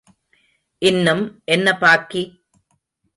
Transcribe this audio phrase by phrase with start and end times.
[0.81, 1.41] இன்னும்
[1.45, 2.23] என்ன பாக்கி?